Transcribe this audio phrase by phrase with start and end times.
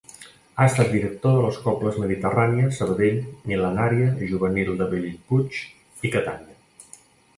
[0.61, 3.19] Ha estat director de les cobles Mediterrània, Sabadell,
[3.53, 5.61] Mil·lenària, Juvenil de Bellpuig
[6.09, 7.03] i Catània.